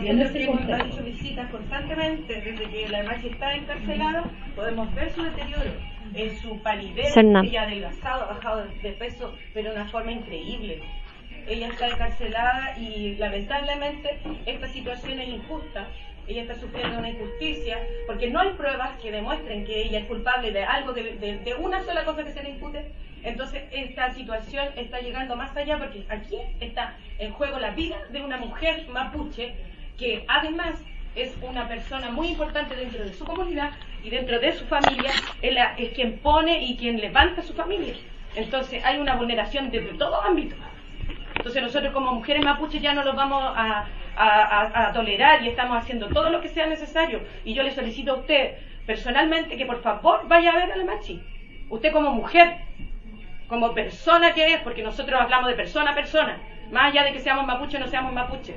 Nosotros 0.00 0.36
hemos 0.36 0.86
hecho 0.86 1.02
visitas 1.02 1.50
constantemente 1.50 2.40
desde 2.40 2.70
que 2.70 2.88
la 2.90 3.02
Machi 3.02 3.26
está 3.26 3.56
encarcelada, 3.56 4.22
podemos 4.54 4.94
ver 4.94 5.10
su 5.10 5.20
deterioro 5.24 5.72
en 6.14 6.38
su 6.38 6.62
palidez, 6.62 7.12
Serna. 7.12 7.40
ella 7.40 7.62
ha 7.62 7.64
adelgazado, 7.64 8.22
ha 8.22 8.34
bajado 8.34 8.66
de 8.84 8.92
peso, 8.92 9.34
pero 9.52 9.70
de 9.70 9.76
una 9.80 9.88
forma 9.88 10.12
increíble. 10.12 10.80
Ella 11.48 11.66
está 11.70 11.88
encarcelada 11.88 12.78
y 12.78 13.16
lamentablemente 13.16 14.20
esta 14.46 14.68
situación 14.68 15.18
es 15.18 15.28
injusta. 15.28 15.88
Ella 16.28 16.42
está 16.42 16.54
sufriendo 16.54 16.96
una 17.00 17.10
injusticia 17.10 17.78
porque 18.06 18.30
no 18.30 18.38
hay 18.38 18.50
pruebas 18.50 18.90
que 19.02 19.10
demuestren 19.10 19.64
que 19.64 19.82
ella 19.82 19.98
es 19.98 20.04
culpable 20.06 20.52
de 20.52 20.62
algo, 20.62 20.92
de, 20.92 21.14
de- 21.16 21.38
de 21.40 21.54
una 21.54 21.82
sola 21.82 22.04
cosa 22.04 22.22
que 22.22 22.30
se 22.30 22.44
le 22.44 22.50
impute. 22.50 22.92
Entonces 23.24 23.64
esta 23.72 24.10
situación 24.14 24.68
está 24.76 25.00
llegando 25.00 25.34
más 25.36 25.54
allá 25.56 25.76
porque 25.78 26.04
aquí 26.08 26.36
está 26.60 26.96
en 27.18 27.32
juego 27.32 27.58
la 27.58 27.70
vida 27.72 27.96
de 28.12 28.22
una 28.22 28.36
mujer 28.38 28.86
mapuche 28.88 29.52
que 30.00 30.24
además 30.28 30.82
es 31.14 31.36
una 31.42 31.68
persona 31.68 32.10
muy 32.10 32.28
importante 32.28 32.74
dentro 32.74 33.04
de 33.04 33.12
su 33.12 33.24
comunidad 33.26 33.72
y 34.02 34.10
dentro 34.10 34.40
de 34.40 34.52
su 34.52 34.64
familia, 34.66 35.12
es, 35.42 35.90
quien 35.94 36.18
pone 36.20 36.64
y 36.64 36.76
quien 36.78 37.00
levanta 37.00 37.42
su 37.42 37.52
familia. 37.54 37.94
Entonces 38.34 38.82
hay 38.84 38.98
una 38.98 39.14
vulneración 39.16 39.70
desde 39.70 39.92
todo 39.94 40.22
ámbito. 40.24 40.56
Entonces 41.36 41.62
nosotros 41.62 41.92
como 41.92 42.12
mujeres 42.14 42.42
mapuches 42.42 42.80
ya 42.82 42.94
no 42.94 43.04
los 43.04 43.14
vamos 43.14 43.42
a, 43.44 43.86
a- 44.16 44.60
a- 44.60 44.88
a 44.88 44.92
tolerar 44.92 45.42
y 45.44 45.48
estamos 45.48 45.76
haciendo 45.76 46.08
todo 46.08 46.30
lo 46.30 46.40
que 46.40 46.48
sea 46.48 46.66
necesario. 46.66 47.20
Y 47.44 47.54
yo 47.54 47.62
le 47.62 47.72
solicito 47.72 48.12
a 48.12 48.16
usted 48.20 48.54
personalmente 48.86 49.56
que 49.56 49.66
por 49.66 49.82
favor 49.82 50.26
vaya 50.28 50.52
a 50.52 50.56
ver 50.56 50.72
a 50.72 50.76
la 50.76 50.84
machi. 50.84 51.20
Usted 51.68 51.92
como 51.92 52.10
mujer, 52.12 52.56
como 53.48 53.74
persona 53.74 54.32
que 54.34 54.54
es, 54.54 54.60
porque 54.60 54.82
nosotros 54.82 55.20
hablamos 55.20 55.48
de 55.50 55.56
persona 55.56 55.90
a 55.90 55.94
persona, 55.94 56.38
más 56.70 56.92
allá 56.92 57.04
de 57.04 57.12
que 57.12 57.20
seamos 57.20 57.46
mapuches 57.46 57.80
o 57.80 57.84
no 57.84 57.90
seamos 57.90 58.12
mapuches, 58.12 58.56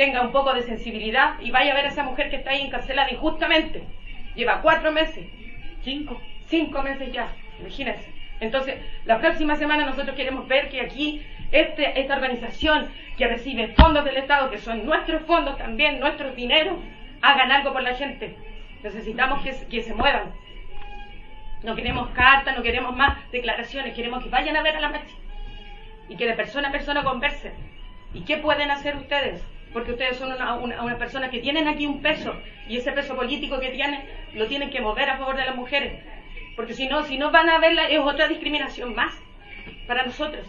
tenga 0.00 0.22
un 0.22 0.32
poco 0.32 0.54
de 0.54 0.62
sensibilidad 0.62 1.38
y 1.40 1.50
vaya 1.50 1.72
a 1.72 1.74
ver 1.74 1.84
a 1.84 1.88
esa 1.88 2.04
mujer 2.04 2.30
que 2.30 2.36
está 2.36 2.52
ahí 2.52 2.62
encarcelada 2.62 3.10
injustamente. 3.10 3.82
Lleva 4.34 4.62
cuatro 4.62 4.90
meses, 4.92 5.26
cinco, 5.82 6.18
cinco 6.46 6.82
meses 6.82 7.12
ya, 7.12 7.28
imagínense. 7.58 8.10
Entonces, 8.40 8.76
la 9.04 9.18
próxima 9.18 9.56
semana 9.56 9.84
nosotros 9.84 10.16
queremos 10.16 10.48
ver 10.48 10.70
que 10.70 10.80
aquí 10.80 11.20
este, 11.52 12.00
esta 12.00 12.14
organización 12.14 12.88
que 13.18 13.28
recibe 13.28 13.74
fondos 13.74 14.06
del 14.06 14.16
Estado, 14.16 14.50
que 14.50 14.56
son 14.56 14.86
nuestros 14.86 15.20
fondos 15.26 15.58
también, 15.58 16.00
nuestros 16.00 16.34
dineros, 16.34 16.78
hagan 17.20 17.52
algo 17.52 17.74
por 17.74 17.82
la 17.82 17.94
gente. 17.94 18.34
Necesitamos 18.82 19.42
que, 19.42 19.54
que 19.68 19.82
se 19.82 19.92
muevan. 19.92 20.32
No 21.62 21.76
queremos 21.76 22.08
cartas, 22.12 22.56
no 22.56 22.62
queremos 22.62 22.96
más 22.96 23.18
declaraciones, 23.32 23.94
queremos 23.94 24.24
que 24.24 24.30
vayan 24.30 24.56
a 24.56 24.62
ver 24.62 24.76
a 24.76 24.80
la 24.80 24.88
marcha 24.88 25.14
y 26.08 26.16
que 26.16 26.26
de 26.26 26.32
persona 26.32 26.70
a 26.70 26.72
persona 26.72 27.04
conversen. 27.04 27.52
¿Y 28.14 28.22
qué 28.22 28.38
pueden 28.38 28.70
hacer 28.70 28.96
ustedes? 28.96 29.44
Porque 29.72 29.92
ustedes 29.92 30.16
son 30.16 30.32
una, 30.32 30.54
una, 30.54 30.98
persona 30.98 31.30
que 31.30 31.38
tienen 31.38 31.68
aquí 31.68 31.86
un 31.86 32.02
peso 32.02 32.34
y 32.68 32.76
ese 32.76 32.92
peso 32.92 33.14
político 33.14 33.60
que 33.60 33.70
tienen 33.70 34.00
lo 34.34 34.46
tienen 34.46 34.70
que 34.70 34.80
mover 34.80 35.08
a 35.10 35.18
favor 35.18 35.36
de 35.36 35.44
las 35.44 35.54
mujeres. 35.54 36.02
Porque 36.56 36.74
si 36.74 36.88
no, 36.88 37.04
si 37.04 37.18
no 37.18 37.30
van 37.30 37.48
a 37.48 37.58
verla 37.58 37.88
es 37.88 38.00
otra 38.00 38.26
discriminación 38.28 38.94
más 38.94 39.14
para 39.86 40.04
nosotros 40.04 40.46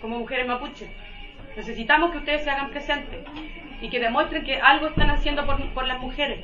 como 0.00 0.18
mujeres 0.18 0.46
mapuches. 0.46 0.88
Necesitamos 1.56 2.10
que 2.10 2.18
ustedes 2.18 2.42
se 2.42 2.50
hagan 2.50 2.70
presentes 2.70 3.20
y 3.80 3.88
que 3.88 4.00
demuestren 4.00 4.44
que 4.44 4.56
algo 4.60 4.88
están 4.88 5.10
haciendo 5.10 5.46
por, 5.46 5.62
por 5.72 5.86
las 5.86 6.00
mujeres. 6.00 6.40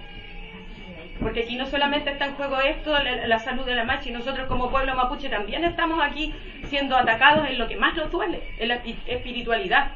Porque 1.21 1.43
aquí 1.43 1.57
no 1.57 1.67
solamente 1.67 2.11
está 2.11 2.27
en 2.27 2.35
juego 2.35 2.61
esto, 2.61 2.97
la, 2.99 3.39
salud 3.39 3.67
de 3.67 3.75
la 3.75 3.85
machi, 3.85 4.11
nosotros 4.11 4.47
como 4.49 4.71
pueblo 4.71 4.95
mapuche 4.95 5.29
también 5.29 5.65
estamos 5.65 6.03
aquí 6.03 6.35
siendo 6.65 6.97
atacados 6.97 7.47
en 7.49 7.59
lo 7.59 7.69
que 7.69 7.77
más 7.77 7.95
nos 7.95 8.11
duele, 8.11 8.41
en 8.59 8.69
la 8.69 8.83
espi- 8.83 8.97
espiritualidad. 9.07 9.91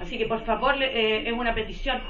Así 0.00 0.16
que 0.18 0.26
por 0.26 0.44
favor, 0.44 0.76
le- 0.76 0.86
eh, 0.92 1.28
es 1.28 1.32
una 1.32 1.54
petición 1.54 2.00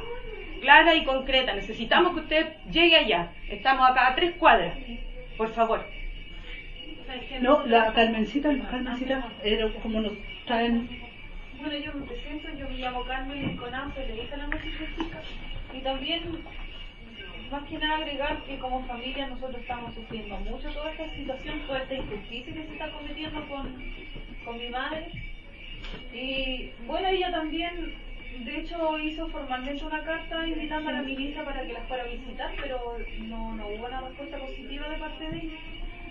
clara 0.61 0.95
y 0.95 1.05
concreta. 1.05 1.55
Necesitamos 1.55 2.15
que 2.15 2.21
usted 2.21 2.47
llegue 2.71 2.97
allá. 2.97 3.33
Estamos 3.49 3.89
acá 3.89 4.09
a 4.09 4.15
tres 4.15 4.33
cuadras. 4.37 4.77
Por 5.37 5.49
favor. 5.53 5.85
No, 7.41 7.65
la 7.67 7.93
Carmencita, 7.93 8.53
la 8.53 8.69
Carmencita, 8.69 9.29
era 9.43 9.69
como 9.83 10.01
nos 10.01 10.13
traen. 10.47 10.89
Bueno, 11.61 11.77
yo 11.79 11.93
me 11.95 12.07
presento, 12.07 12.49
yo 12.59 12.69
me 12.69 12.77
llamo 12.77 13.03
Carmen 13.05 13.57
Conán, 13.57 13.93
soy 13.95 14.05
de 14.07 14.37
la 14.37 14.47
música 14.47 14.85
chica 14.97 15.21
y 15.75 15.81
también, 15.81 16.23
más 17.51 17.63
que 17.65 17.79
nada, 17.79 17.97
agregar 17.97 18.43
que 18.45 18.59
como 18.59 18.85
familia 18.87 19.27
nosotros 19.27 19.61
estamos 19.63 19.95
sufriendo 19.95 20.37
mucho 20.41 20.69
toda 20.71 20.93
esta 20.93 21.09
situación, 21.09 21.61
toda 21.67 21.79
esta 21.81 21.95
injusticia 21.95 22.55
que 22.55 22.63
se 22.65 22.73
está 22.73 22.91
cometiendo 22.93 23.45
con, 23.49 23.75
con 24.45 24.59
mi 24.59 24.69
madre. 24.69 25.07
Y 26.13 26.71
bueno, 26.87 27.09
ella 27.09 27.31
también, 27.31 27.95
de 28.45 28.61
hecho, 28.61 28.99
hizo 28.99 29.29
formalmente 29.29 29.85
una 29.85 30.03
carta 30.03 30.47
invitando 30.47 30.91
a 30.91 30.93
la 30.95 31.03
ministra 31.03 31.45
para 31.45 31.63
que 31.67 31.73
la 31.73 31.81
fuera 31.83 32.05
a 32.05 32.07
visitar, 32.07 32.53
pero 32.61 32.99
no, 33.21 33.55
no 33.55 33.69
hubo 33.69 33.87
una 33.87 34.01
respuesta 34.01 34.39
positiva 34.39 34.89
de 34.89 34.97
parte 34.97 35.31
de 35.31 35.37
ella. 35.39 35.59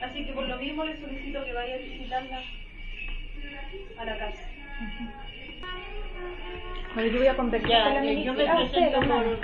Así 0.02 0.26
que 0.26 0.34
por 0.34 0.48
lo 0.48 0.58
mismo 0.58 0.84
le 0.84 1.00
solicito 1.02 1.44
que 1.44 1.54
vaya 1.54 1.76
a 1.76 1.80
visitarla 1.80 2.42
a 3.98 4.06
la 4.06 4.18
casa. 4.18 4.44
Bueno, 6.94 7.12
yo 7.12 7.18
voy 7.20 7.28
a 7.28 7.36
conversar 7.36 7.70
Ya, 7.70 7.84
con 7.84 7.94
la 7.94 8.04
eh, 8.06 8.24
yo 8.24 8.34
me 8.34 8.44
ministra. 8.44 8.54
Ah, 8.54 8.70
presento 8.72 9.00
por, 9.08 9.40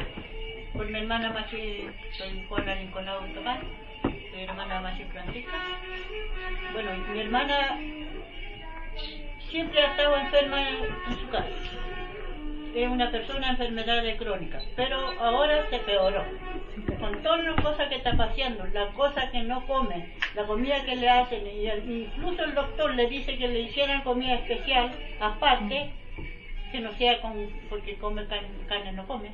por 0.73 0.89
mi 0.89 0.99
hermana 0.99 1.29
Machi, 1.31 1.87
soy 2.11 2.45
Juana 2.47 2.75
Nicolau 2.75 3.27
Tomás, 3.33 3.59
soy 4.01 4.41
hermana 4.43 4.81
Machi 4.81 5.03
Francisca. 5.05 5.51
Bueno, 6.73 6.91
mi 7.13 7.19
hermana 7.19 7.79
siempre 9.53 9.79
ha 9.83 9.91
estado 9.91 10.17
enferma 10.17 10.67
en 10.67 11.19
su 11.21 11.29
casa. 11.29 11.47
Es 12.73 12.89
una 12.89 13.11
persona 13.11 13.49
enfermedades 13.51 14.17
crónicas, 14.17 14.63
pero 14.75 14.97
ahora 15.21 15.69
se 15.69 15.77
peoró. 15.77 16.23
Con 16.99 17.21
todas 17.21 17.43
las 17.43 17.55
cosas 17.61 17.87
que 17.87 17.95
está 17.97 18.13
paseando, 18.13 18.65
las 18.73 18.89
cosas 18.95 19.29
que 19.29 19.43
no 19.43 19.63
come, 19.67 20.07
la 20.33 20.45
comida 20.45 20.83
que 20.83 20.95
le 20.95 21.07
hacen, 21.07 21.45
y 21.45 21.67
el- 21.67 21.87
incluso 21.87 22.43
el 22.43 22.55
doctor 22.55 22.95
le 22.95 23.05
dice 23.07 23.37
que 23.37 23.47
le 23.47 23.59
hicieran 23.61 24.01
comida 24.01 24.33
especial, 24.33 24.89
aparte, 25.19 25.91
que 26.71 26.79
no 26.79 26.91
sea 26.93 27.21
con, 27.21 27.47
porque 27.69 27.95
come 27.97 28.25
carne, 28.25 28.47
carne 28.67 28.91
no 28.93 29.05
come, 29.05 29.29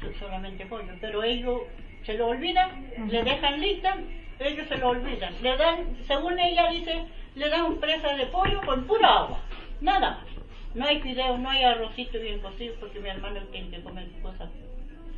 so- 0.00 0.12
solamente 0.18 0.66
pollo, 0.66 0.92
pero 1.00 1.22
ellos 1.22 1.60
se 2.04 2.14
lo 2.14 2.26
olvidan, 2.26 2.90
le 3.08 3.22
dejan 3.22 3.60
lista, 3.60 3.94
ellos 4.40 4.66
se 4.68 4.78
lo 4.78 4.88
olvidan, 4.88 5.32
le 5.42 5.56
dan, 5.56 5.96
según 6.08 6.40
ella 6.40 6.68
dice, 6.70 7.04
le 7.38 7.48
dan 7.48 7.76
presa 7.76 8.14
de 8.14 8.26
pollo 8.26 8.60
con 8.66 8.84
pura 8.84 9.18
agua, 9.20 9.40
nada 9.80 10.10
más. 10.10 10.18
No 10.74 10.84
hay 10.84 11.00
fideos, 11.00 11.38
no 11.38 11.48
hay 11.48 11.62
arrocito 11.62 12.18
bien 12.18 12.40
cocido, 12.40 12.74
porque 12.80 13.00
mi 13.00 13.08
hermano 13.08 13.40
tiene 13.52 13.70
que 13.70 13.82
comer 13.82 14.06
cosas, 14.22 14.50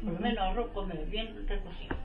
por 0.04 0.12
lo 0.12 0.20
menos 0.20 0.38
arroz 0.38 0.68
come 0.72 0.94
bien 1.06 1.34
recocido. 1.48 1.96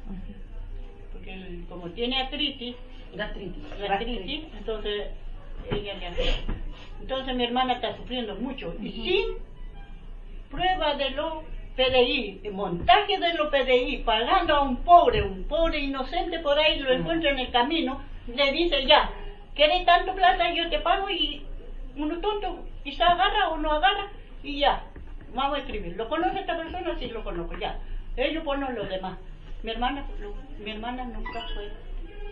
Porque 1.12 1.34
él, 1.34 1.66
como 1.70 1.90
tiene 1.90 2.22
artritis, 2.22 2.76
Gastritis. 3.14 3.64
gastritis, 3.80 4.44
entonces 4.58 5.08
ella 5.72 5.94
le 5.94 6.08
hace. 6.08 6.34
Entonces 7.00 7.36
mi 7.36 7.44
hermana 7.44 7.74
está 7.74 7.96
sufriendo 7.96 8.36
mucho 8.36 8.74
y 8.82 8.92
sin 8.92 9.26
prueba 10.50 10.96
de 10.96 11.12
los 11.12 11.44
PDI, 11.76 12.42
el 12.44 12.54
montaje 12.54 13.18
de 13.20 13.34
los 13.34 13.50
PDI, 13.50 13.98
pagando 14.06 14.56
a 14.56 14.62
un 14.62 14.78
pobre, 14.78 15.22
un 15.22 15.44
pobre 15.44 15.80
inocente 15.80 16.40
por 16.40 16.58
ahí, 16.58 16.80
lo 16.80 16.92
encuentra 16.92 17.32
en 17.32 17.40
el 17.40 17.52
camino, 17.52 18.02
le 18.28 18.52
dice 18.52 18.86
ya, 18.86 19.10
¿quieres 19.56 19.86
tanto 19.86 20.14
plata? 20.16 20.54
Yo 20.54 20.70
te 20.70 20.80
pago 20.80 21.10
y 21.10 21.46
uno 21.96 22.20
tonto 22.20 22.66
quizá 22.84 23.08
agarra 23.12 23.50
o 23.50 23.58
no 23.58 23.72
agarra 23.72 24.10
y 24.44 24.60
ya, 24.60 24.84
vamos 25.34 25.58
a 25.58 25.62
escribir. 25.62 25.96
¿Lo 25.96 26.08
conoce 26.10 26.40
esta 26.40 26.58
persona? 26.58 26.96
Sí, 27.00 27.08
lo 27.08 27.24
conozco, 27.24 27.58
ya. 27.58 27.80
Ellos 28.18 28.44
ponen 28.44 28.76
los 28.76 28.90
demás. 28.90 29.18
Mi 29.64 29.72
hermana, 29.72 30.06
lo- 30.20 30.36
mi 30.64 30.72
hermana 30.72 31.06
nunca 31.06 31.42
fue 31.54 31.72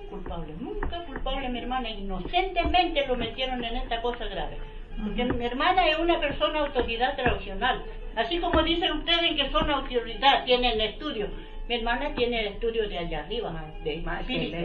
culpable, 0.09 0.53
nunca 0.59 1.03
culpable 1.05 1.49
mi 1.49 1.59
hermana, 1.59 1.89
inocentemente 1.89 3.07
lo 3.07 3.15
metieron 3.15 3.63
en 3.63 3.77
esta 3.77 4.01
cosa 4.01 4.25
grave. 4.25 4.57
Porque 5.03 5.23
mi 5.25 5.45
hermana 5.45 5.87
es 5.87 5.97
una 5.97 6.19
persona 6.19 6.59
autoridad 6.59 7.15
tradicional. 7.15 7.81
Así 8.15 8.37
como 8.39 8.61
dicen 8.61 8.91
ustedes 8.91 9.35
que 9.35 9.49
son 9.49 9.69
autoridad, 9.71 10.45
tienen 10.45 10.79
estudio. 10.79 11.27
Mi 11.67 11.75
hermana 11.75 12.13
tiene 12.13 12.47
estudio 12.47 12.87
de 12.87 12.99
allá 12.99 13.21
arriba, 13.21 13.49
de 13.83 14.03
espíritu, 14.21 14.55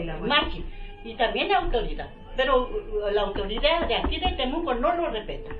y 1.03 1.13
también 1.15 1.51
autoridad. 1.53 2.09
Pero 2.39 2.69
uh, 2.69 3.11
la 3.11 3.23
autoridad 3.23 3.85
de 3.85 3.95
aquí 3.97 4.17
de 4.17 4.31
Temuco 4.31 4.73
no 4.73 4.95
lo 4.95 5.09
respeta. 5.09 5.51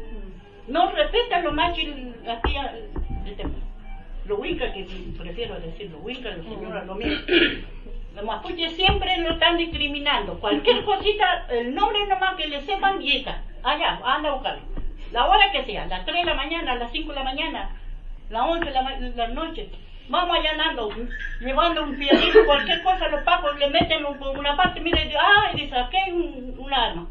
No 0.69 0.89
respeta 0.91 1.41
los 1.41 1.53
machis 1.53 1.89
aquí 2.25 2.55
de 3.25 3.31
Temuco. 3.33 3.59
los 4.25 4.39
Wincas, 4.39 4.73
que 4.73 4.87
prefiero 5.17 5.59
decir 5.59 5.91
los 5.91 6.01
Wincas, 6.01 6.37
los 6.37 6.45
señoras, 6.45 6.87
lo 6.87 6.95
mismo. 6.95 7.19
Los 8.15 8.23
mapuches 8.23 8.77
siempre 8.77 9.17
lo 9.17 9.31
están 9.31 9.57
discriminando. 9.57 10.39
Cualquier 10.39 10.85
cosita, 10.85 11.47
el 11.49 11.75
nombre 11.75 12.07
nomás 12.07 12.35
que 12.35 12.47
le 12.47 12.61
sepan 12.61 13.01
y 13.01 13.17
está. 13.17 13.43
Allá, 13.61 13.99
anda 14.05 14.29
a 14.29 14.33
buscarlo. 14.35 14.61
La 15.11 15.27
hora 15.27 15.51
que 15.51 15.65
sea, 15.65 15.85
las 15.85 16.05
3 16.05 16.15
de 16.15 16.23
la 16.23 16.33
mañana, 16.33 16.75
las 16.75 16.93
5 16.93 17.09
de 17.09 17.15
la 17.15 17.23
mañana, 17.25 17.75
las 18.29 18.41
11 18.41 18.65
de 18.65 18.71
la, 18.71 18.99
la 19.17 19.27
noche. 19.27 19.69
Vamos 20.09 20.37
allanando, 20.37 20.89
llevando 21.39 21.83
un 21.83 21.95
piedrito, 21.95 22.39
cualquier 22.45 22.81
cosa, 22.81 23.07
los 23.09 23.21
pacos 23.21 23.57
le 23.59 23.69
meten 23.69 24.03
un- 24.05 24.17
una 24.37 24.55
parte, 24.55 24.79
mire, 24.81 25.13
ah, 25.19 25.51
y 25.53 25.57
dice, 25.61 25.77
aquí 25.77 25.97
hay 25.97 26.11
un, 26.11 26.55
un 26.57 26.73
arma. 26.73 27.07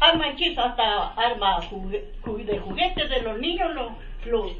Arma 0.00 0.28
hechizo, 0.28 0.60
hasta 0.62 1.06
arma 1.14 1.60
jugue- 1.62 2.04
de 2.44 2.58
juguetes 2.58 3.08
de 3.08 3.22
los 3.22 3.38
niños, 3.38 3.72
lo, 3.74 3.96
lo, 4.26 4.50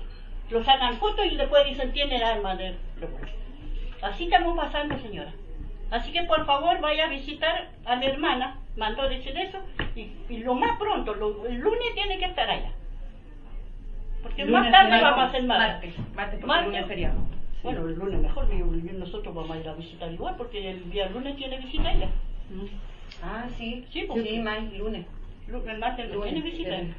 lo 0.50 0.64
sacan 0.64 0.96
fotos 0.96 1.26
y 1.26 1.36
después 1.36 1.64
dicen, 1.66 1.92
tiene 1.92 2.16
el 2.16 2.22
arma 2.22 2.54
de... 2.54 2.74
Así 4.00 4.24
estamos 4.24 4.56
pasando, 4.56 4.98
señora. 4.98 5.32
Así 5.90 6.10
que 6.10 6.22
por 6.22 6.44
favor 6.46 6.80
vaya 6.80 7.04
a 7.04 7.08
visitar 7.08 7.68
a 7.84 7.96
mi 7.96 8.06
hermana, 8.06 8.56
mandó 8.76 9.06
decir 9.08 9.36
eso, 9.36 9.58
y, 9.94 10.10
y 10.30 10.38
lo 10.38 10.54
más 10.54 10.78
pronto, 10.78 11.14
lo- 11.14 11.46
el 11.46 11.56
lunes 11.58 11.94
tiene 11.94 12.18
que 12.18 12.24
estar 12.24 12.48
allá. 12.48 12.70
Porque 14.22 14.44
más 14.46 14.62
tarde 14.70 14.90
vamos 15.02 15.18
a 15.18 15.26
hacer 15.28 15.42
martes, 15.42 15.94
martes, 16.14 16.40
lunes 16.64 16.86
feriado. 16.86 17.33
Bueno, 17.64 17.88
el 17.88 17.94
lunes 17.94 18.20
mejor, 18.20 18.46
nosotros 18.54 19.34
vamos 19.34 19.56
a 19.56 19.58
ir 19.58 19.66
a 19.68 19.72
visitar 19.72 20.12
igual, 20.12 20.34
porque 20.36 20.70
el 20.70 20.90
día 20.90 21.06
lunes 21.08 21.34
tiene 21.36 21.56
visita 21.58 21.90
ella. 21.90 22.08
Ah, 23.22 23.46
sí. 23.56 23.84
Sí, 23.90 24.04
pues. 24.06 24.22
sí, 24.22 24.38
más 24.38 24.62
lunes. 24.74 25.06
Lu- 25.46 25.66
El 25.66 25.78
martes 25.78 26.10
Lunes, 26.10 26.32
tiene 26.34 26.44
visita 26.50 26.76
sí. 26.76 26.82
ella. 26.82 26.94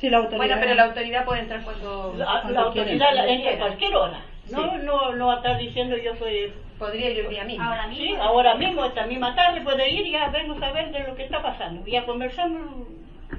Sí, 0.00 0.10
la 0.10 0.16
autoridad. 0.18 0.36
Bueno, 0.38 0.56
pero 0.60 0.74
la 0.74 0.84
autoridad 0.84 1.24
puede 1.24 1.40
entrar 1.42 1.62
cuando, 1.62 2.14
La, 2.16 2.42
la 2.50 2.60
autoridad 2.60 3.14
la 3.14 3.28
entra 3.28 3.52
a 3.52 3.58
cualquier 3.58 3.94
hora. 3.94 4.20
No, 4.50 4.62
Sí. 4.64 4.78
no, 4.84 5.14
no 5.14 5.26
va 5.28 5.34
a 5.34 5.36
estar 5.36 5.58
diciendo 5.58 5.96
yo 5.96 6.14
soy... 6.16 6.52
Podría 6.78 7.10
ir 7.10 7.18
el 7.20 7.28
día 7.28 7.44
mismo. 7.44 7.64
Ahora 7.64 7.86
mismo. 7.86 8.04
Sí, 8.04 8.14
ahora 8.20 8.54
mismo, 8.54 8.84
esta 8.84 9.06
misma 9.06 9.34
tarde 9.34 9.60
puede 9.60 9.90
ir 9.90 10.06
y 10.06 10.12
ya 10.12 10.28
vengo 10.28 10.56
a 10.60 10.72
ver 10.72 10.90
de 10.90 11.00
lo 11.06 11.14
que 11.14 11.24
está 11.24 11.40
pasando. 11.42 11.86
Y 11.86 11.94
a 11.96 12.04
conversar, 12.04 12.48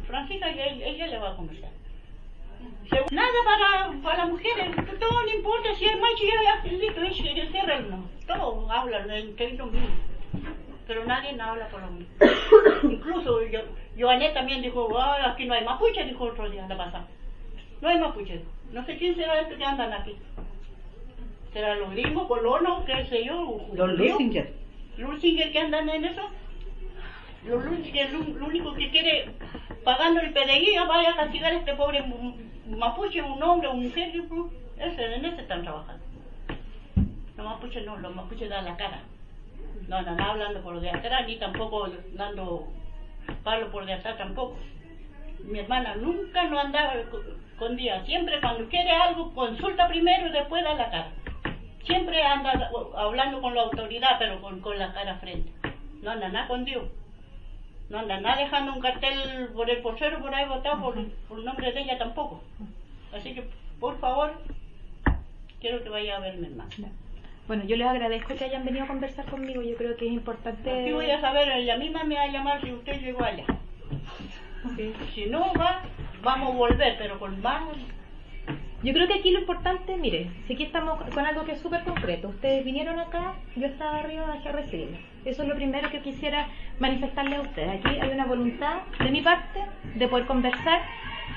Francisca, 0.05 0.49
y 0.49 0.59
ella, 0.59 0.85
ella 0.87 1.07
le 1.07 1.17
va 1.17 1.29
a 1.29 1.35
conversar. 1.35 1.69
Nada 3.11 3.29
para, 3.45 4.01
para 4.01 4.17
las 4.19 4.29
mujeres, 4.29 4.75
todo 4.99 5.23
no 5.23 5.29
importa 5.29 5.75
si 5.75 5.85
es 5.85 5.99
macho 5.99 6.23
ya 6.23 7.51
cierra 7.51 7.75
el 7.77 7.89
no. 7.89 8.09
Todos 8.27 8.69
hablan 8.69 9.09
entre 9.11 9.51
ellos 9.51 9.71
mismos. 9.71 9.91
Pero 10.87 11.05
nadie 11.05 11.33
no 11.33 11.43
habla 11.43 11.67
por 11.69 11.81
lo 11.81 11.91
mismo. 11.91 12.13
Incluso 12.83 13.43
yo, 13.45 13.59
Joanet 13.97 14.33
también 14.33 14.61
dijo, 14.61 14.89
ah, 14.97 15.31
aquí 15.31 15.45
no 15.45 15.53
hay 15.53 15.63
mapuche, 15.63 16.03
dijo 16.03 16.25
otro 16.25 16.49
día, 16.49 16.65
la 16.67 16.77
pasada. 16.77 17.07
No 17.81 17.89
hay 17.89 17.99
mapuche. 17.99 18.41
No 18.71 18.85
sé 18.85 18.97
quién 18.97 19.15
será 19.15 19.41
este 19.41 19.55
que 19.55 19.65
andan 19.65 19.93
aquí. 19.93 20.15
¿Será 21.53 21.75
los 21.75 21.91
gringos, 21.91 22.27
colonos, 22.27 22.85
qué 22.85 23.05
sé 23.05 23.25
yo? 23.25 23.67
Los? 23.73 23.97
Lusinger. 23.97 24.53
Lusinger 24.97 25.51
que 25.51 25.59
andan 25.59 25.89
en 25.89 26.05
eso. 26.05 26.21
Los 27.45 27.63
Lusinger, 27.65 28.11
lo, 28.11 28.45
único 28.45 28.73
que 28.73 28.89
quiere, 28.89 29.29
pagando 29.83 30.21
el 30.21 30.33
PDI, 30.33 30.73
ya 30.73 30.85
vaya 30.85 31.11
a 31.11 31.15
castigar 31.15 31.53
a 31.53 31.57
este 31.57 31.73
pobre 31.73 32.03
mapuche, 32.77 33.21
un 33.21 33.41
hombre, 33.41 33.69
una 33.69 33.81
mujer, 33.81 34.11
ese, 34.77 35.15
en 35.15 35.25
ese 35.25 35.41
están 35.41 35.63
trabajando. 35.63 36.03
Los 37.37 37.45
mapuches 37.45 37.85
no, 37.85 37.97
los 37.97 38.15
mapuches 38.15 38.49
dan 38.49 38.65
la 38.65 38.77
cara. 38.77 39.01
No 39.87 39.97
andan 39.97 40.19
hablando 40.19 40.61
por 40.61 40.79
de 40.79 40.89
atrás, 40.89 41.25
ni 41.27 41.37
tampoco 41.37 41.89
dando 42.13 42.67
palo 43.43 43.71
por 43.71 43.85
de 43.85 43.93
atrás 43.93 44.17
tampoco. 44.17 44.57
Mi 45.45 45.59
hermana 45.59 45.95
nunca 45.95 46.43
no 46.45 46.59
andaba 46.59 46.93
co- 47.09 47.23
con 47.57 47.75
día, 47.75 48.03
siempre 48.05 48.39
cuando 48.41 48.67
quiere 48.69 48.91
algo 48.91 49.33
consulta 49.33 49.87
primero 49.87 50.27
y 50.27 50.31
después 50.31 50.63
da 50.63 50.73
la 50.75 50.89
cara. 50.91 51.11
Siempre 51.85 52.21
anda 52.23 52.69
hablando 52.97 53.41
con 53.41 53.55
la 53.55 53.61
autoridad, 53.63 54.17
pero 54.19 54.41
con, 54.41 54.59
con 54.61 54.77
la 54.77 54.93
cara 54.93 55.15
frente. 55.15 55.51
No 56.01 56.13
nada 56.15 56.47
con 56.47 56.65
Dios. 56.65 56.83
No 57.89 57.99
anda 57.99 58.19
nada 58.21 58.37
dejando 58.37 58.73
un 58.73 58.81
cartel 58.81 59.49
por 59.55 59.69
el 59.69 59.81
porcero 59.81 60.19
por 60.19 60.33
ahí 60.33 60.47
votado 60.47 60.81
por, 60.81 60.95
por 61.27 61.43
nombre 61.43 61.71
de 61.71 61.81
ella 61.81 61.97
tampoco. 61.97 62.43
Así 63.11 63.33
que, 63.33 63.43
por 63.79 63.99
favor, 63.99 64.33
quiero 65.59 65.83
que 65.83 65.89
vaya 65.89 66.17
a 66.17 66.19
verme 66.19 66.47
hermano. 66.47 66.69
Bueno, 67.47 67.63
yo 67.65 67.77
les 67.77 67.87
agradezco 67.87 68.35
que 68.35 68.45
hayan 68.45 68.63
venido 68.63 68.85
a 68.85 68.87
conversar 68.87 69.25
conmigo. 69.25 69.63
Yo 69.63 69.75
creo 69.75 69.97
que 69.97 70.05
es 70.05 70.13
importante. 70.13 70.81
Aquí 70.81 70.91
voy 70.91 71.09
a 71.09 71.19
saber, 71.19 71.49
ella 71.49 71.77
misma 71.77 72.03
me 72.03 72.13
va 72.13 72.21
a 72.21 72.27
llamar 72.27 72.61
si 72.61 72.71
usted 72.71 73.01
llegó 73.01 73.23
allá. 73.23 73.45
Sí. 74.75 74.93
Si 75.15 75.25
no 75.25 75.51
va, 75.53 75.81
vamos 76.21 76.53
a 76.53 76.57
volver, 76.57 76.95
pero 76.99 77.17
con 77.17 77.41
más... 77.41 77.63
Yo 78.81 78.93
creo 78.93 79.07
que 79.07 79.15
aquí 79.15 79.31
lo 79.31 79.39
importante, 79.39 79.97
mire, 79.97 80.29
si 80.47 80.53
aquí 80.53 80.63
estamos 80.63 81.01
con 81.13 81.25
algo 81.25 81.43
que 81.43 81.51
es 81.51 81.59
súper 81.59 81.83
concreto. 81.83 82.29
Ustedes 82.29 82.63
vinieron 82.63 82.97
acá, 82.99 83.33
yo 83.57 83.65
estaba 83.67 83.99
arriba 83.99 84.25
de 84.41 84.49
a 84.49 84.51
recibirlos. 84.53 84.99
Eso 85.25 85.43
es 85.43 85.49
lo 85.49 85.55
primero 85.55 85.89
que 85.91 85.99
quisiera 85.99 86.47
manifestarle 86.79 87.35
a 87.35 87.41
ustedes. 87.41 87.69
Aquí 87.85 87.99
hay 87.99 88.09
una 88.11 88.25
voluntad 88.25 88.77
de 89.03 89.11
mi 89.11 89.21
parte 89.21 89.59
de 89.95 90.07
poder 90.07 90.25
conversar, 90.27 90.81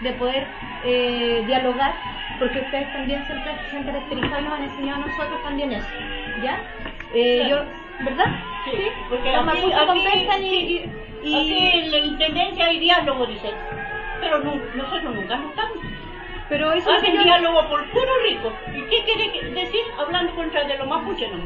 de 0.02 0.12
poder 0.12 0.46
eh, 0.84 1.42
dialogar, 1.46 1.94
porque 2.38 2.60
ustedes 2.60 2.92
también 2.92 3.24
siempre 3.26 3.50
se 3.70 3.76
han 3.76 3.84
caracterizado 3.84 4.40
y 4.40 4.44
nos 4.44 4.52
han 4.54 4.62
enseñado 4.64 5.02
a 5.02 5.06
nosotros 5.06 5.42
también 5.42 5.72
eso. 5.72 5.88
¿Ya? 6.44 6.60
Eh, 7.14 7.42
Claro. 7.46 7.64
yo, 7.64 7.82
¿Verdad? 8.04 8.24
Sí, 8.64 8.70
porque 9.10 9.32
Los 9.32 9.46
aquí- 9.48 9.60
mapuches 9.60 9.78
aquí- 9.78 9.86
conversan 9.86 10.44
y- 10.44 10.50
sí, 10.50 10.90
y- 11.22 11.28
y- 11.28 12.50
Aquí 12.50 12.62
hay 12.62 12.78
diálogo, 12.80 13.26
dice. 13.26 13.50
Pero 14.20 14.38
no- 14.40 14.60
nosotros 14.74 15.14
nunca 15.14 15.36
no 15.36 15.48
estamos. 15.50 15.78
Pero 16.52 16.70
eso 16.72 16.90
es 16.93 16.99
Hacen 17.02 17.14
yo- 17.16 17.22
diálogo 17.22 17.66
por 17.69 17.82
puro 17.90 18.12
rico. 18.28 18.52
¿Y 18.76 18.82
qué 18.90 19.02
quiere 19.04 19.50
decir 19.54 19.81
hablando 19.99 20.34
contra 20.34 20.64
de 20.64 20.76
los 20.76 20.87
mapuches? 20.87 21.32
No? 21.32 21.38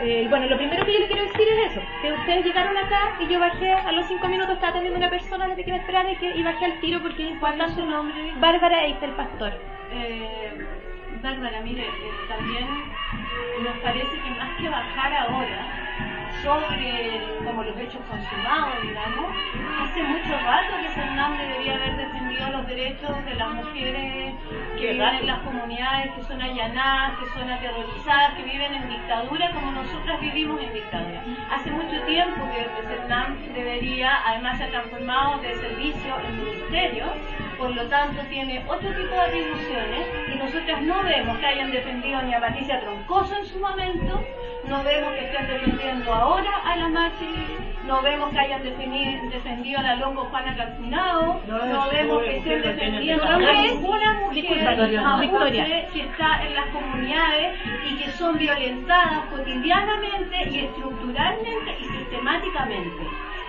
Eh, 0.00 0.26
bueno, 0.28 0.46
lo 0.46 0.56
primero 0.56 0.84
que 0.84 0.92
yo 0.92 0.98
le 0.98 1.06
quiero 1.06 1.22
decir 1.22 1.46
es 1.48 1.70
eso, 1.70 1.80
que 2.02 2.12
ustedes 2.12 2.44
llegaron 2.44 2.76
acá 2.76 3.14
y 3.20 3.28
yo 3.28 3.38
bajé 3.38 3.72
a 3.72 3.92
los 3.92 4.06
cinco 4.06 4.26
minutos, 4.26 4.54
estaba 4.54 4.70
atendiendo 4.70 4.98
una 4.98 5.08
persona 5.08 5.46
desde 5.46 5.64
que 5.64 5.70
me 5.70 5.78
esperara 5.78 6.10
y, 6.10 6.16
que, 6.16 6.30
y 6.34 6.42
bajé 6.42 6.64
al 6.64 6.80
tiro 6.80 7.00
porque 7.00 7.22
es 7.22 7.30
importante 7.30 7.74
su 7.76 7.86
nombre. 7.86 8.32
Bárbara 8.38 8.84
Eitel 8.86 9.12
Pastor. 9.12 9.52
Eh, 9.92 10.66
Bárbara, 11.22 11.60
mire, 11.62 11.82
eh, 11.84 12.10
también 12.28 12.66
nos 13.62 13.76
parece 13.84 14.10
que 14.20 14.30
más 14.30 14.50
que 14.60 14.68
bajar 14.68 15.12
ahora 15.14 15.64
sobre 16.42 17.20
como 17.44 17.62
los 17.62 17.78
hechos 17.78 18.02
consumados, 18.10 18.82
digamos, 18.82 19.30
hace 19.80 20.02
mucho 20.02 20.36
rato 20.44 20.74
que 20.82 20.88
Fernán 20.88 21.38
debería 21.38 21.76
haber 21.76 21.96
defendido 21.96 22.50
los 22.50 22.66
derechos 22.66 23.24
de 23.24 23.34
las 23.34 23.48
mujeres 23.54 24.13
que 24.84 24.92
viven 24.92 25.14
en 25.14 25.26
las 25.26 25.40
comunidades, 25.40 26.12
que 26.14 26.22
son 26.24 26.42
allanadas, 26.42 27.18
que 27.18 27.26
son 27.32 27.48
aterrorizadas, 27.50 28.34
que 28.34 28.42
viven 28.42 28.74
en 28.74 28.88
dictadura 28.90 29.50
como 29.52 29.72
nosotras 29.72 30.20
vivimos 30.20 30.60
en 30.60 30.74
dictadura. 30.74 31.24
Hace 31.50 31.70
mucho 31.70 32.02
tiempo 32.02 32.40
que 32.52 32.82
Fernán 32.86 33.38
debería, 33.54 34.20
además 34.26 34.58
se 34.58 34.64
ha 34.64 34.70
transformado 34.70 35.40
de 35.40 35.54
servicio 35.54 36.20
en 36.28 36.44
ministerio, 36.44 37.06
por 37.56 37.70
lo 37.74 37.88
tanto 37.88 38.20
tiene 38.28 38.62
otro 38.68 38.90
tipo 38.90 39.14
de 39.14 39.20
atribuciones 39.20 40.06
y 40.34 40.36
nosotras 40.36 40.82
no 40.82 41.02
vemos 41.02 41.38
que 41.38 41.46
hayan 41.46 41.70
defendido 41.70 42.20
ni 42.20 42.34
a 42.34 42.40
Patricia 42.40 42.80
Troncoso 42.80 43.36
en 43.36 43.46
su 43.46 43.58
momento, 43.60 44.22
no 44.68 44.82
vemos 44.82 45.12
que 45.14 45.24
estén 45.26 45.46
defendiendo 45.46 46.12
ahora 46.12 46.50
a 46.64 46.76
la 46.76 46.88
Machi, 46.88 47.34
no 47.86 48.00
vemos 48.02 48.30
que 48.30 48.38
hayan 48.38 48.62
defendido 48.62 49.78
a 49.78 49.82
la 49.82 49.96
Longo 49.96 50.24
Juana 50.24 50.56
Calcinado, 50.56 51.40
No, 51.46 51.90
vemos 51.90 52.22
que 52.22 52.36
estén 52.38 52.62
defendiendo 52.62 53.24
a 53.24 53.38
ninguna 53.38 54.12
mujer 54.20 54.42
Victoria. 55.20 55.86
que 55.92 56.00
está 56.00 56.44
en 56.46 56.54
las 56.54 56.66
comunidades 56.68 57.58
y 57.90 57.96
que 57.96 58.10
son 58.12 58.38
violentadas 58.38 59.26
cotidianamente 59.30 60.48
y 60.50 60.58
estructuralmente 60.60 61.76
y 61.80 61.84
sistemáticamente. 61.84 63.02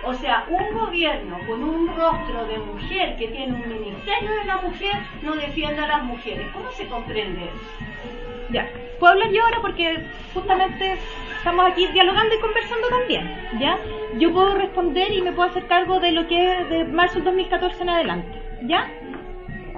O 0.06 0.14
sea, 0.14 0.46
un 0.48 0.72
gobierno 0.72 1.40
con 1.48 1.64
un 1.64 1.88
rostro 1.88 2.46
de 2.46 2.58
mujer 2.58 3.16
que 3.16 3.26
tiene 3.26 3.54
un 3.54 3.68
ministerio 3.68 4.30
de 4.30 4.44
la 4.44 4.58
mujer 4.58 4.94
no 5.22 5.34
defiende 5.34 5.82
a 5.82 5.88
las 5.88 6.04
mujeres. 6.04 6.46
¿Cómo 6.52 6.70
se 6.70 6.86
comprende 6.86 7.46
eso? 7.46 8.50
Ya. 8.50 8.70
¿Puedo 9.00 9.14
hablar 9.14 9.30
yo 9.32 9.42
ahora? 9.42 9.58
Porque 9.60 10.06
justamente 10.32 10.96
estamos 11.38 11.66
aquí 11.66 11.88
dialogando 11.88 12.36
y 12.36 12.38
conversando 12.38 12.88
también. 12.88 13.36
¿Ya? 13.58 13.78
Yo 14.18 14.32
puedo 14.32 14.54
responder 14.54 15.12
y 15.12 15.22
me 15.22 15.32
puedo 15.32 15.50
hacer 15.50 15.66
cargo 15.66 15.98
de 15.98 16.12
lo 16.12 16.28
que 16.28 16.60
es 16.60 16.68
de 16.70 16.84
marzo 16.84 17.16
del 17.16 17.24
2014 17.24 17.82
en 17.82 17.88
adelante. 17.90 18.38
¿Ya? 18.62 18.88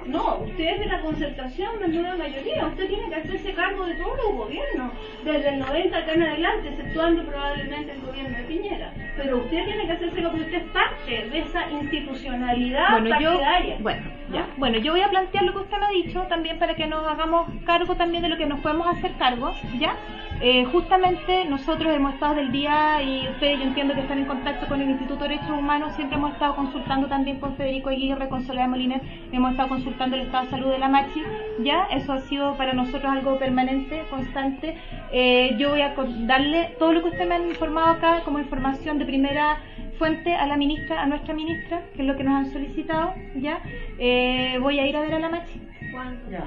No, 0.09 0.39
usted 0.39 0.65
es 0.73 0.79
de 0.79 0.85
la 0.87 1.01
concertación 1.01 1.79
de 1.79 1.87
nueva 1.89 2.15
mayoría. 2.15 2.65
Usted 2.67 2.87
tiene 2.87 3.09
que 3.09 3.15
hacerse 3.15 3.53
cargo 3.53 3.85
de 3.85 3.95
todos 3.95 4.17
los 4.17 4.35
gobiernos, 4.35 4.91
desde 5.23 5.49
el 5.49 5.59
90 5.59 5.97
acá 5.97 6.13
en 6.13 6.23
adelante, 6.23 6.69
exceptuando 6.69 7.23
probablemente 7.23 7.91
el 7.91 8.01
gobierno 8.01 8.37
de 8.37 8.43
Piñera. 8.45 8.93
Pero 9.17 9.37
usted 9.37 9.65
tiene 9.65 9.85
que 9.85 9.91
hacerse 9.93 10.15
cargo 10.15 10.31
porque 10.31 10.45
usted 10.45 10.57
es 10.65 10.71
parte 10.71 11.29
de 11.29 11.39
esa 11.39 11.69
institucionalidad 11.71 12.91
Bueno, 12.91 13.19
yo, 13.19 13.29
partidaria. 13.31 13.77
bueno, 13.79 14.01
ya. 14.31 14.47
Bueno, 14.57 14.77
yo 14.79 14.91
voy 14.93 15.01
a 15.01 15.09
plantear 15.09 15.43
lo 15.43 15.51
que 15.53 15.59
usted 15.59 15.77
me 15.79 15.85
ha 15.85 15.89
dicho 15.89 16.21
también 16.29 16.59
para 16.59 16.75
que 16.75 16.87
nos 16.87 17.07
hagamos 17.07 17.47
cargo 17.65 17.95
también 17.95 18.23
de 18.23 18.29
lo 18.29 18.37
que 18.37 18.45
nos 18.45 18.59
podemos 18.61 18.87
hacer 18.87 19.11
cargo, 19.17 19.53
¿ya? 19.79 19.95
Eh, 20.41 20.65
justamente 20.65 21.45
nosotros 21.45 21.93
hemos 21.93 22.13
estado 22.13 22.35
del 22.35 22.51
día 22.51 23.01
y 23.03 23.27
ustedes 23.27 23.59
yo 23.59 23.65
entiendo 23.65 23.93
que 23.93 24.01
están 24.01 24.19
en 24.19 24.25
contacto 24.25 24.67
con 24.67 24.81
el 24.81 24.89
Instituto 24.89 25.23
de 25.23 25.29
Derechos 25.29 25.51
Humanos, 25.51 25.93
siempre 25.95 26.17
hemos 26.17 26.33
estado 26.33 26.55
consultando 26.55 27.07
también 27.07 27.39
con 27.39 27.55
Federico 27.55 27.89
Aguirre, 27.89 28.29
con 28.29 28.43
Soledad 28.43 28.69
Molines, 28.69 29.01
hemos 29.31 29.51
estado 29.51 29.69
consultando 29.69 30.15
el 30.15 30.23
estado 30.23 30.45
de 30.45 30.49
salud 30.51 30.71
de 30.71 30.79
la 30.79 30.87
Machi, 30.87 31.21
ya, 31.59 31.87
eso 31.91 32.13
ha 32.13 32.19
sido 32.21 32.55
para 32.55 32.73
nosotros 32.73 33.11
algo 33.11 33.37
permanente, 33.37 34.03
constante. 34.09 34.77
Eh, 35.11 35.55
yo 35.57 35.71
voy 35.71 35.81
a 35.81 35.93
darle 36.25 36.75
todo 36.79 36.93
lo 36.93 37.01
que 37.01 37.09
usted 37.09 37.27
me 37.27 37.35
ha 37.35 37.39
informado 37.39 37.87
acá 37.87 38.21
como 38.23 38.39
información 38.39 38.97
de 38.97 39.05
primera 39.05 39.57
fuente 39.97 40.33
a 40.33 40.47
la 40.47 40.55
ministra, 40.55 41.01
a 41.01 41.05
nuestra 41.05 41.33
ministra, 41.33 41.81
que 41.93 42.01
es 42.01 42.07
lo 42.07 42.15
que 42.15 42.23
nos 42.23 42.33
han 42.35 42.51
solicitado, 42.51 43.13
ya. 43.35 43.59
Eh, 43.97 44.57
voy 44.61 44.79
a 44.79 44.87
ir 44.87 44.95
a 44.95 45.01
ver 45.01 45.15
a 45.15 45.19
la 45.19 45.29
Machi. 45.29 45.61
¿Cuándo? 45.91 46.37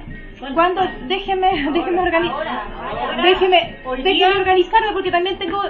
Déjeme, 1.07 1.69
déjeme 1.71 2.01
organizar. 2.01 3.23
Déjeme, 3.23 3.79
déjeme 4.03 4.37
organizarme 4.37 4.91
porque 4.93 5.11
también 5.11 5.37
tengo 5.37 5.61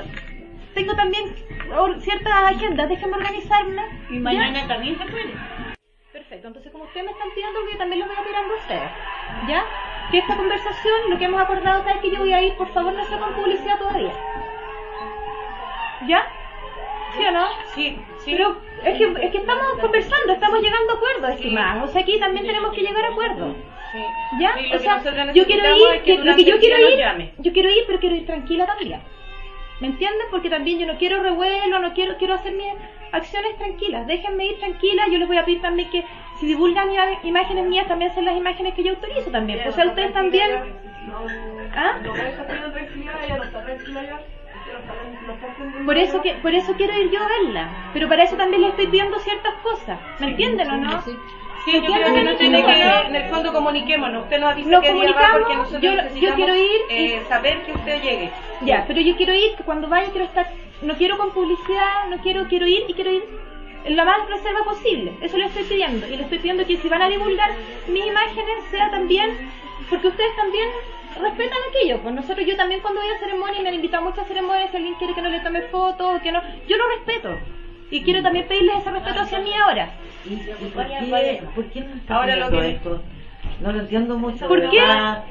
tengo 0.73 0.95
también 0.95 1.35
ciertas 1.99 2.33
agendas, 2.33 2.89
déjeme 2.89 3.15
organizarme. 3.15 3.81
Y 4.09 4.19
mañana 4.19 4.67
también 4.67 4.97
se 4.97 5.05
puede. 5.05 5.33
Perfecto, 6.11 6.47
entonces 6.47 6.71
como 6.71 6.85
ustedes 6.85 7.05
me 7.05 7.11
están 7.11 7.29
pidiendo, 7.35 7.59
yo 7.71 7.77
también 7.77 7.99
lo 8.01 8.07
voy 8.07 8.15
a 8.15 8.23
pedir 8.23 8.35
a 8.35 8.41
ustedes. 8.41 8.91
¿Ya? 9.47 9.63
Que 10.11 10.19
esta 10.19 10.35
conversación, 10.35 10.95
lo 11.09 11.17
que 11.17 11.25
hemos 11.25 11.41
acordado 11.41 11.87
es 11.87 11.97
que 11.97 12.11
yo 12.11 12.19
voy 12.19 12.33
a 12.33 12.41
ir, 12.41 12.55
por 12.55 12.69
favor 12.69 12.93
no 12.93 13.03
se 13.05 13.17
con 13.17 13.33
publicidad 13.33 13.77
todavía. 13.77 14.13
¿Ya? 16.07 16.27
¿Sí 17.15 17.25
o 17.25 17.31
no? 17.31 17.45
Sí, 17.75 17.99
sí. 18.19 18.31
Pero 18.31 18.57
es 18.83 18.97
que, 18.97 19.03
es 19.03 19.31
que 19.31 19.37
estamos 19.37 19.79
conversando, 19.79 20.33
estamos 20.33 20.61
llegando 20.61 20.93
a 20.93 20.95
acuerdos, 20.95 21.29
estimados. 21.31 21.89
O 21.89 21.93
sea, 21.93 22.01
aquí 22.01 22.19
también 22.19 22.45
tenemos 22.45 22.73
que 22.73 22.81
llegar 22.81 23.05
a 23.05 23.09
acuerdos. 23.09 23.55
Sí. 23.93 24.03
¿Ya? 24.39 24.53
Sí, 24.57 24.73
o 24.73 24.79
sea, 24.79 25.33
yo 25.33 25.45
quiero 25.45 25.75
ir, 25.75 26.01
que 26.03 26.17
lo 26.17 26.35
que 26.35 26.43
yo 26.43 26.57
quiero 26.57 26.89
ir, 26.89 26.97
llame. 26.97 27.31
yo 27.37 27.53
quiero 27.53 27.69
ir, 27.69 27.83
pero 27.85 27.99
quiero 27.99 28.15
ir 28.15 28.25
tranquila 28.25 28.65
también. 28.65 28.99
¿Me 29.79 29.87
entienden? 29.87 30.27
Porque 30.31 30.49
también 30.49 30.79
yo 30.79 30.87
no 30.87 30.97
quiero 30.97 31.21
revuelo, 31.21 31.79
no 31.79 31.93
quiero 31.93 32.17
quiero 32.17 32.33
hacer 32.33 32.53
mis 32.53 32.73
acciones 33.11 33.55
tranquilas. 33.57 34.07
Déjenme 34.07 34.45
ir 34.47 34.59
tranquila. 34.59 35.03
Yo 35.11 35.19
les 35.19 35.27
voy 35.27 35.37
a 35.37 35.45
pedir 35.45 35.61
también 35.61 35.89
que 35.89 36.03
si 36.39 36.47
divulgan 36.47 36.89
imágenes 37.23 37.65
mías, 37.65 37.87
también 37.87 38.11
sean 38.13 38.25
las 38.25 38.37
imágenes 38.37 38.73
que 38.73 38.83
yo 38.83 38.93
autorizo 38.93 39.29
también. 39.29 39.67
O 39.67 39.71
sea, 39.71 39.85
ustedes 39.85 40.13
también. 40.13 40.49
¿Ah? 41.75 41.99
Por 45.85 45.97
eso 45.97 46.21
que 46.21 46.33
por 46.35 46.53
eso 46.53 46.73
quiero 46.75 46.97
ir 46.99 47.11
yo 47.11 47.21
a 47.21 47.27
verla. 47.27 47.69
Pero 47.93 48.07
para 48.07 48.23
eso 48.23 48.35
también 48.37 48.61
le 48.61 48.69
estoy 48.69 48.87
pidiendo 48.87 49.19
ciertas 49.19 49.53
cosas. 49.61 49.99
¿Me 50.19 50.27
entienden 50.27 50.69
o 50.69 50.77
no? 50.77 51.03
Sí, 51.65 51.71
yo 51.71 51.81
creo 51.93 52.13
que 52.13 52.23
no 52.23 52.35
tiene 52.35 52.63
que, 52.65 52.83
en 53.07 53.15
el 53.15 53.23
fondo 53.29 53.53
comuniquémonos. 53.53 54.23
Usted 54.23 54.39
nos 54.39 54.51
avisa 54.51 54.69
Nos 54.69 54.81
que 54.81 54.87
comunicamos, 54.89 55.29
porque 55.31 55.55
nosotros 55.55 56.13
yo- 56.19 56.35
quiero 56.35 56.55
ir 56.55 56.81
y- 56.89 56.93
eh, 56.93 57.23
saber 57.27 57.61
que 57.65 57.71
usted 57.71 58.01
llegue. 58.01 58.31
Ya, 58.61 58.83
pero 58.87 58.99
yo 59.01 59.15
quiero 59.15 59.33
ir, 59.33 59.55
que 59.55 59.63
cuando 59.63 59.87
vaya 59.87 60.09
quiero 60.11 60.25
estar, 60.25 60.47
no 60.81 60.95
quiero 60.95 61.17
con 61.17 61.31
publicidad, 61.31 62.07
no 62.09 62.17
quiero, 62.17 62.47
quiero 62.49 62.67
ir 62.67 62.83
y 62.87 62.93
quiero 62.93 63.11
ir 63.11 63.23
en 63.85 63.95
la 63.95 64.03
más 64.05 64.27
reserva 64.29 64.63
posible. 64.65 65.13
Eso 65.21 65.37
le 65.37 65.45
estoy 65.45 65.63
pidiendo. 65.63 66.05
Y 66.07 66.15
le 66.17 66.23
estoy 66.23 66.39
pidiendo 66.39 66.65
que 66.65 66.77
si 66.77 66.89
van 66.89 67.01
a 67.01 67.07
divulgar 67.09 67.49
mis 67.87 68.05
imágenes 68.05 68.63
sea 68.69 68.89
también, 68.91 69.29
porque 69.89 70.07
ustedes 70.07 70.35
también 70.35 70.67
respetan 71.21 71.59
aquello. 71.69 71.99
Pues 72.01 72.13
nosotros, 72.13 72.45
yo 72.45 72.55
también 72.57 72.81
cuando 72.81 72.99
voy 73.01 73.09
a 73.09 73.19
ceremonias, 73.19 73.61
me 73.63 73.69
han 73.69 73.75
invitado 73.75 74.03
a 74.05 74.09
muchas 74.09 74.27
ceremonias, 74.27 74.69
si 74.71 74.77
alguien 74.77 74.95
quiere 74.95 75.13
que 75.13 75.21
no 75.21 75.29
le 75.29 75.39
tome 75.39 75.61
fotos, 75.63 76.21
que 76.21 76.31
no, 76.31 76.41
yo 76.67 76.75
lo 76.77 76.87
respeto. 76.89 77.39
Y 77.91 78.01
quiero 78.03 78.21
también 78.23 78.47
pedirles 78.47 78.77
ese 78.77 78.91
respeto 78.91 79.21
hacia 79.21 79.39
mí 79.39 79.53
ahora. 79.53 79.91
¿Y, 80.25 80.33
y 80.33 80.69
por, 80.69 80.87
qué, 80.87 81.43
por 81.55 81.65
qué 81.65 81.81
no 81.81 81.95
está 81.95 82.15
Ahora 82.15 82.35
lo 82.35 82.45
haciendo 82.45 82.59
que- 82.61 82.69
esto? 82.69 83.01
No 83.61 83.71
lo 83.71 83.79
entiendo 83.81 84.17
mucho. 84.17 84.47
¿Por 84.47 84.61
de 84.61 84.69
qué? 84.69 84.79
verdad. 84.79 85.23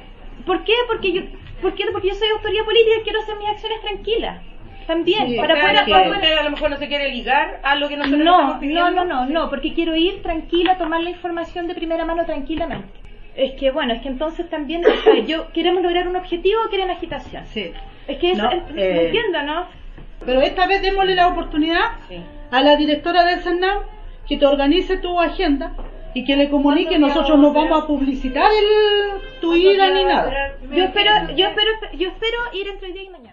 ¿Por 0.46 0.64
qué? 0.64 0.72
Porque 0.86 1.12
yo, 1.12 1.22
¿por 1.60 1.74
qué? 1.74 1.84
Porque 1.92 2.08
yo 2.08 2.14
soy 2.14 2.28
autoridad 2.28 2.64
política 2.64 2.96
y 3.00 3.02
quiero 3.02 3.20
hacer 3.20 3.36
mis 3.36 3.48
acciones 3.48 3.80
tranquilas. 3.80 4.42
También, 4.86 5.28
Sí, 5.28 5.36
para 5.36 5.54
poder, 5.54 5.76
a 5.76 5.82
lo 5.84 5.88
para 5.92 6.04
mejor- 6.04 6.16
poder- 6.20 6.38
a 6.38 6.42
lo 6.42 6.50
mejor 6.50 6.70
no 6.70 6.76
se 6.76 6.88
quiere 6.88 7.08
ligar 7.10 7.60
a 7.62 7.76
lo 7.76 7.88
que 7.88 7.96
nosotros 7.96 8.22
No, 8.24 8.34
estamos 8.40 8.58
pidiendo. 8.58 8.90
no, 8.90 9.04
no, 9.04 9.24
no, 9.26 9.26
no, 9.26 9.50
porque 9.50 9.72
quiero 9.74 9.94
ir 9.94 10.22
tranquila, 10.22 10.76
tomar 10.76 11.00
la 11.00 11.10
información 11.10 11.68
de 11.68 11.74
primera 11.74 12.04
mano 12.04 12.24
tranquilamente. 12.26 12.88
Es 13.36 13.52
que 13.52 13.70
bueno, 13.70 13.94
es 13.94 14.02
que 14.02 14.08
entonces 14.08 14.50
también, 14.50 14.82
o 14.86 15.02
sea, 15.04 15.18
yo 15.24 15.50
queremos 15.52 15.82
lograr 15.82 16.08
un 16.08 16.16
objetivo 16.16 16.60
o 16.66 16.68
quieren 16.68 16.90
agitación. 16.90 17.44
Sí. 17.46 17.72
Es 18.08 18.18
que 18.18 18.32
eso, 18.32 18.42
No, 18.42 18.50
es- 18.50 18.62
eh, 18.70 18.92
¿me 18.94 19.04
entiendo, 19.06 19.42
no? 19.42 19.66
Pero 20.26 20.40
esta 20.42 20.66
vez 20.66 20.82
démosle 20.82 21.14
la 21.14 21.28
oportunidad 21.28 21.92
a 22.50 22.60
la 22.60 22.76
directora 22.76 23.24
del 23.24 23.40
CERNAM 23.40 23.78
que 24.32 24.38
te 24.38 24.46
organice 24.46 24.96
tu 24.96 25.20
agenda 25.20 25.72
y 26.14 26.24
que 26.24 26.36
le 26.36 26.48
comunique. 26.48 26.98
Nosotros 26.98 27.38
no 27.38 27.52
vamos 27.52 27.82
a 27.82 27.86
publicitar 27.86 28.50
el, 28.50 29.20
tu 29.42 29.54
ida 29.54 29.90
ni 29.90 30.04
nada. 30.04 30.56
Yo 30.74 30.84
espero, 30.84 31.10
yo 31.36 31.48
espero, 31.48 31.70
yo 31.92 32.08
espero 32.08 32.38
ir 32.54 32.68
entre 32.68 32.86
hoy 32.86 32.92
día 32.94 33.02
y 33.02 33.10
mañana. 33.10 33.31